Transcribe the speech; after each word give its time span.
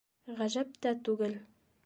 Ғәжәп 0.39 0.73
тә 0.87 0.95
түгел. 1.09 1.39